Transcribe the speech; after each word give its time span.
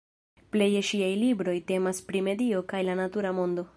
Pleje 0.53 0.79
ŝiaj 0.87 1.09
libroj 1.23 1.55
temas 1.73 2.01
pri 2.09 2.25
medio 2.29 2.63
kaj 2.73 2.81
la 2.89 2.97
natura 3.03 3.37
mondo. 3.43 3.67